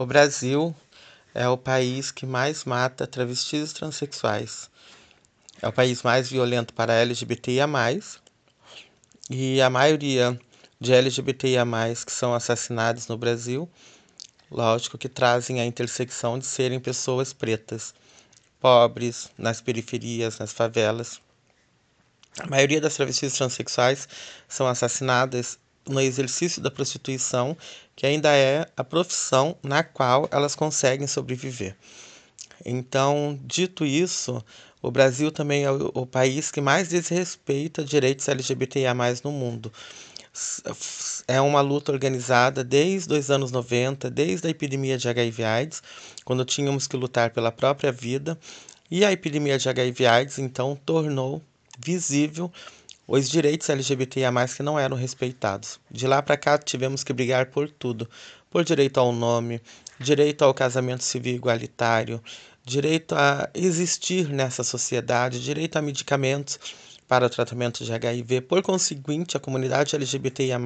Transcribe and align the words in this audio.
O 0.00 0.06
Brasil 0.06 0.72
é 1.34 1.48
o 1.48 1.58
país 1.58 2.12
que 2.12 2.24
mais 2.24 2.64
mata 2.64 3.04
travestis 3.04 3.72
e 3.72 3.74
transexuais. 3.74 4.70
É 5.60 5.66
o 5.66 5.72
país 5.72 6.04
mais 6.04 6.30
violento 6.30 6.72
para 6.72 6.94
LGBTIA+, 6.94 7.66
e 9.28 9.60
a 9.60 9.68
maioria 9.68 10.38
de 10.80 10.92
LGBTIA+, 10.92 11.64
que 12.06 12.12
são 12.12 12.32
assassinados 12.32 13.08
no 13.08 13.18
Brasil, 13.18 13.68
lógico 14.48 14.96
que 14.96 15.08
trazem 15.08 15.60
a 15.60 15.66
intersecção 15.66 16.38
de 16.38 16.46
serem 16.46 16.78
pessoas 16.78 17.32
pretas, 17.32 17.92
pobres, 18.60 19.28
nas 19.36 19.60
periferias, 19.60 20.38
nas 20.38 20.52
favelas. 20.52 21.20
A 22.38 22.46
maioria 22.46 22.80
das 22.80 22.94
travestis 22.94 23.32
transexuais 23.32 24.08
são 24.46 24.68
assassinadas 24.68 25.58
no 25.88 26.00
exercício 26.00 26.60
da 26.60 26.70
prostituição, 26.70 27.56
que 27.96 28.06
ainda 28.06 28.34
é 28.34 28.66
a 28.76 28.84
profissão 28.84 29.56
na 29.62 29.82
qual 29.82 30.28
elas 30.30 30.54
conseguem 30.54 31.06
sobreviver. 31.06 31.76
Então, 32.64 33.38
dito 33.44 33.84
isso, 33.84 34.44
o 34.82 34.90
Brasil 34.90 35.30
também 35.32 35.64
é 35.64 35.70
o, 35.70 36.06
país 36.06 36.50
que 36.50 36.60
mais 36.60 36.88
desrespeita 36.88 37.84
direitos 37.84 38.28
LGBTIA 38.28 38.94
no 39.24 39.32
mundo. 39.32 39.72
É 41.26 41.40
uma 41.40 41.60
luta 41.60 41.90
organizada 41.90 42.62
desde 42.62 43.12
os 43.12 43.30
anos 43.30 43.50
90, 43.50 44.08
desde 44.10 44.46
a 44.46 44.50
epidemia 44.50 44.96
de 44.96 45.08
HIV/AIDS, 45.08 45.82
quando 46.24 46.44
tínhamos 46.44 46.86
que 46.86 46.96
lutar 46.96 47.30
pela 47.30 47.50
própria 47.50 47.90
vida, 47.90 48.38
e 48.90 49.04
a 49.04 49.12
epidemia 49.12 49.58
de 49.58 49.68
HIV/AIDS 49.68 50.38
então 50.38 50.78
tornou 50.86 51.42
visível 51.78 52.50
os 53.08 53.30
direitos 53.30 53.70
LGBTIA+, 53.70 54.30
que 54.54 54.62
não 54.62 54.78
eram 54.78 54.94
respeitados. 54.94 55.80
De 55.90 56.06
lá 56.06 56.20
para 56.20 56.36
cá 56.36 56.58
tivemos 56.58 57.02
que 57.02 57.14
brigar 57.14 57.46
por 57.46 57.70
tudo, 57.70 58.08
por 58.50 58.62
direito 58.62 59.00
ao 59.00 59.12
nome, 59.12 59.62
direito 59.98 60.44
ao 60.44 60.52
casamento 60.52 61.02
civil 61.02 61.34
igualitário, 61.34 62.22
direito 62.62 63.14
a 63.14 63.48
existir 63.54 64.28
nessa 64.28 64.62
sociedade, 64.62 65.42
direito 65.42 65.76
a 65.76 65.82
medicamentos 65.82 66.60
para 67.08 67.24
o 67.24 67.30
tratamento 67.30 67.82
de 67.82 67.90
HIV. 67.90 68.42
Por 68.42 68.60
conseguinte, 68.60 69.38
a 69.38 69.40
comunidade 69.40 69.96
LGBTIA+, 69.96 70.60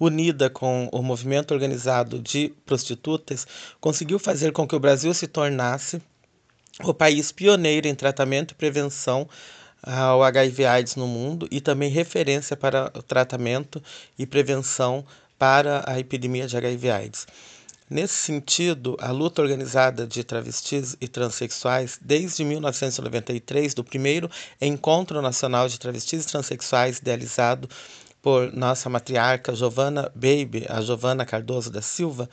unida 0.00 0.50
com 0.50 0.88
o 0.90 1.00
movimento 1.00 1.54
organizado 1.54 2.18
de 2.18 2.52
prostitutas, 2.66 3.46
conseguiu 3.80 4.18
fazer 4.18 4.50
com 4.50 4.66
que 4.66 4.74
o 4.74 4.80
Brasil 4.80 5.14
se 5.14 5.28
tornasse 5.28 6.02
o 6.82 6.92
país 6.92 7.30
pioneiro 7.30 7.86
em 7.86 7.94
tratamento 7.94 8.52
e 8.52 8.54
prevenção 8.56 9.28
ao 9.82 10.22
HIV/AIDS 10.22 10.96
no 10.96 11.06
mundo 11.06 11.48
e 11.50 11.60
também 11.60 11.90
referência 11.90 12.56
para 12.56 12.90
o 12.94 13.02
tratamento 13.02 13.82
e 14.18 14.26
prevenção 14.26 15.04
para 15.38 15.82
a 15.86 15.98
epidemia 15.98 16.46
de 16.46 16.56
HIV/AIDS. 16.56 17.26
Nesse 17.88 18.14
sentido, 18.14 18.96
a 19.00 19.10
luta 19.10 19.42
organizada 19.42 20.06
de 20.06 20.22
travestis 20.22 20.96
e 21.00 21.08
transexuais, 21.08 21.98
desde 22.00 22.44
1993, 22.44 23.74
do 23.74 23.82
primeiro 23.82 24.30
Encontro 24.60 25.20
Nacional 25.20 25.68
de 25.68 25.76
Travestis 25.76 26.24
e 26.24 26.28
Transexuais, 26.28 26.98
idealizado 26.98 27.68
por 28.22 28.52
nossa 28.52 28.88
matriarca 28.88 29.56
Giovana 29.56 30.12
Baby, 30.14 30.66
a 30.68 30.80
Giovana 30.80 31.26
Cardoso 31.26 31.68
da 31.68 31.82
Silva, 31.82 32.30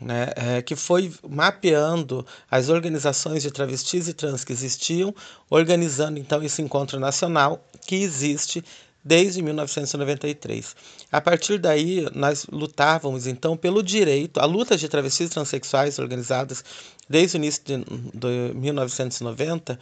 né, 0.00 0.28
é, 0.34 0.62
que 0.62 0.74
foi 0.74 1.12
mapeando 1.28 2.26
as 2.50 2.68
organizações 2.68 3.42
de 3.42 3.50
travestis 3.50 4.08
e 4.08 4.14
trans 4.14 4.44
que 4.44 4.52
existiam, 4.52 5.14
organizando 5.48 6.18
então 6.18 6.42
esse 6.42 6.62
encontro 6.62 6.98
nacional 6.98 7.62
que 7.86 7.96
existe 7.96 8.64
desde 9.04 9.42
1993. 9.42 10.76
A 11.10 11.20
partir 11.20 11.58
daí, 11.58 12.06
nós 12.14 12.46
lutávamos 12.50 13.26
então 13.26 13.56
pelo 13.56 13.82
direito, 13.82 14.38
a 14.40 14.44
luta 14.44 14.76
de 14.76 14.88
travestis 14.88 15.28
e 15.28 15.32
transexuais 15.32 15.98
organizadas 15.98 16.64
desde 17.08 17.36
o 17.36 17.38
início 17.38 17.62
de, 17.64 17.78
de 17.78 18.54
1990 18.54 19.78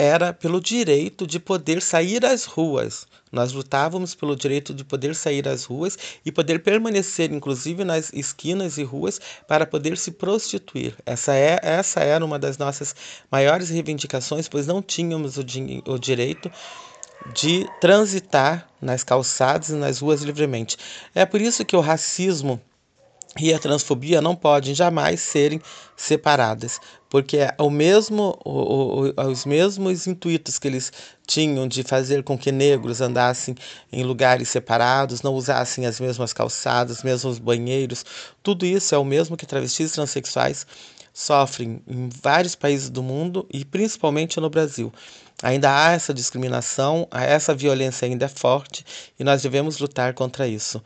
era 0.00 0.32
pelo 0.32 0.62
direito 0.62 1.26
de 1.26 1.38
poder 1.38 1.82
sair 1.82 2.24
às 2.24 2.46
ruas. 2.46 3.06
Nós 3.30 3.52
lutávamos 3.52 4.14
pelo 4.14 4.34
direito 4.34 4.72
de 4.72 4.82
poder 4.82 5.14
sair 5.14 5.46
às 5.46 5.64
ruas 5.64 5.98
e 6.24 6.32
poder 6.32 6.62
permanecer, 6.62 7.30
inclusive 7.30 7.84
nas 7.84 8.10
esquinas 8.14 8.78
e 8.78 8.82
ruas, 8.82 9.20
para 9.46 9.66
poder 9.66 9.98
se 9.98 10.12
prostituir. 10.12 10.96
Essa, 11.04 11.34
é, 11.34 11.60
essa 11.62 12.00
era 12.00 12.24
uma 12.24 12.38
das 12.38 12.56
nossas 12.56 12.96
maiores 13.30 13.68
reivindicações, 13.68 14.48
pois 14.48 14.66
não 14.66 14.80
tínhamos 14.80 15.36
o, 15.36 15.44
o 15.86 15.98
direito 15.98 16.50
de 17.34 17.68
transitar 17.78 18.70
nas 18.80 19.04
calçadas 19.04 19.68
e 19.68 19.74
nas 19.74 19.98
ruas 19.98 20.22
livremente. 20.22 20.78
É 21.14 21.26
por 21.26 21.42
isso 21.42 21.62
que 21.62 21.76
o 21.76 21.80
racismo 21.80 22.58
e 23.38 23.54
a 23.54 23.58
transfobia 23.58 24.20
não 24.20 24.34
podem 24.34 24.74
jamais 24.74 25.20
serem 25.20 25.60
separadas, 25.96 26.80
porque 27.08 27.36
é 27.38 27.54
o 27.58 27.70
mesmo, 27.70 28.36
o, 28.44 29.12
o, 29.16 29.30
os 29.30 29.44
mesmos 29.44 30.06
intuitos 30.06 30.58
que 30.58 30.66
eles 30.66 30.92
tinham 31.26 31.68
de 31.68 31.82
fazer 31.84 32.24
com 32.24 32.36
que 32.36 32.50
negros 32.50 33.00
andassem 33.00 33.54
em 33.92 34.02
lugares 34.02 34.48
separados, 34.48 35.22
não 35.22 35.34
usassem 35.34 35.86
as 35.86 36.00
mesmas 36.00 36.32
calçadas, 36.32 36.98
os 36.98 37.02
mesmos 37.04 37.38
banheiros, 37.38 38.04
tudo 38.42 38.66
isso 38.66 38.94
é 38.94 38.98
o 38.98 39.04
mesmo 39.04 39.36
que 39.36 39.46
travestis 39.46 39.92
transexuais 39.92 40.66
sofrem 41.12 41.82
em 41.86 42.08
vários 42.22 42.54
países 42.54 42.88
do 42.88 43.02
mundo 43.02 43.46
e 43.52 43.64
principalmente 43.64 44.40
no 44.40 44.50
Brasil. 44.50 44.92
Ainda 45.42 45.70
há 45.74 45.92
essa 45.92 46.12
discriminação, 46.12 47.08
essa 47.10 47.54
violência 47.54 48.06
ainda 48.06 48.26
é 48.26 48.28
forte 48.28 48.84
e 49.18 49.24
nós 49.24 49.42
devemos 49.42 49.78
lutar 49.78 50.14
contra 50.14 50.46
isso. 50.46 50.82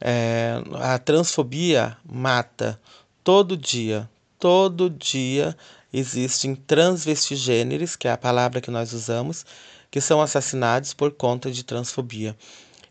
É, 0.00 0.62
a 0.80 0.98
transfobia 0.98 1.96
mata 2.04 2.80
todo 3.22 3.56
dia, 3.56 4.08
todo 4.38 4.88
dia 4.88 5.54
existem 5.92 6.54
transvestigêneres, 6.54 7.96
que 7.96 8.08
é 8.08 8.12
a 8.12 8.16
palavra 8.16 8.60
que 8.60 8.70
nós 8.70 8.92
usamos, 8.92 9.44
que 9.90 10.00
são 10.00 10.22
assassinados 10.22 10.94
por 10.94 11.12
conta 11.12 11.50
de 11.50 11.64
transfobia. 11.64 12.36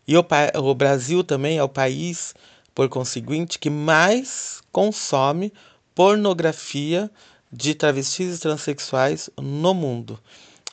E 0.06 0.16
o, 0.16 0.24
o 0.62 0.74
Brasil 0.74 1.24
também 1.24 1.58
é 1.58 1.62
o 1.62 1.68
país, 1.68 2.34
por 2.74 2.88
conseguinte, 2.88 3.58
que 3.58 3.70
mais 3.70 4.60
consome 4.70 5.52
pornografia 5.94 7.10
de 7.52 7.74
travestis 7.74 8.36
e 8.36 8.40
transexuais 8.40 9.28
no 9.36 9.74
mundo. 9.74 10.18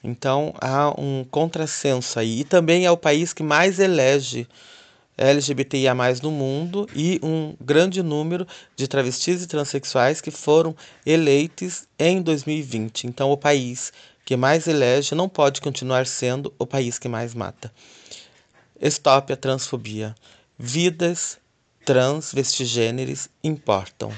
Então 0.03 0.53
há 0.61 0.89
um 0.99 1.23
contrassenso 1.23 2.19
aí. 2.19 2.41
E 2.41 2.43
também 2.43 2.85
é 2.85 2.91
o 2.91 2.97
país 2.97 3.33
que 3.33 3.43
mais 3.43 3.79
elege 3.79 4.47
LGBTIA 5.17 5.95
no 6.21 6.31
mundo 6.31 6.87
e 6.95 7.19
um 7.23 7.55
grande 7.59 8.03
número 8.03 8.47
de 8.75 8.87
travestis 8.87 9.41
e 9.41 9.47
transexuais 9.47 10.21
que 10.21 10.29
foram 10.29 10.75
eleitos 11.05 11.87
em 11.97 12.21
2020. 12.21 13.07
Então, 13.07 13.31
o 13.31 13.37
país 13.37 13.91
que 14.23 14.35
mais 14.35 14.67
elege 14.67 15.15
não 15.15 15.27
pode 15.27 15.61
continuar 15.61 16.05
sendo 16.05 16.53
o 16.59 16.67
país 16.67 16.99
que 16.99 17.07
mais 17.07 17.33
mata. 17.33 17.71
Stop 18.81 19.33
a 19.33 19.37
transfobia. 19.37 20.13
Vidas 20.59 21.39
trans 21.83 22.33
vestigêneres 22.33 23.29
importam. 23.43 24.11